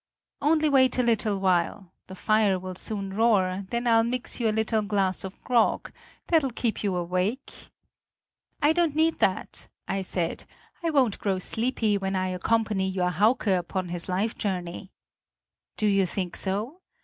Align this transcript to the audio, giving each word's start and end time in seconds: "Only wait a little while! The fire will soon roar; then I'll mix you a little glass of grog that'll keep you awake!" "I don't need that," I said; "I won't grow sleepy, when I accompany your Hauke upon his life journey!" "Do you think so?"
"Only 0.41 0.67
wait 0.67 0.97
a 0.97 1.03
little 1.03 1.39
while! 1.39 1.93
The 2.07 2.15
fire 2.15 2.57
will 2.57 2.73
soon 2.73 3.13
roar; 3.13 3.67
then 3.69 3.85
I'll 3.85 4.03
mix 4.03 4.39
you 4.39 4.49
a 4.49 4.49
little 4.51 4.81
glass 4.81 5.23
of 5.23 5.39
grog 5.43 5.91
that'll 6.25 6.49
keep 6.49 6.81
you 6.83 6.95
awake!" 6.95 7.69
"I 8.63 8.73
don't 8.73 8.95
need 8.95 9.19
that," 9.19 9.67
I 9.87 10.01
said; 10.01 10.45
"I 10.81 10.89
won't 10.89 11.19
grow 11.19 11.37
sleepy, 11.37 11.99
when 11.99 12.15
I 12.15 12.29
accompany 12.29 12.89
your 12.89 13.11
Hauke 13.11 13.45
upon 13.45 13.89
his 13.89 14.09
life 14.09 14.35
journey!" 14.35 14.91
"Do 15.77 15.85
you 15.85 16.07
think 16.07 16.35
so?" 16.35 16.81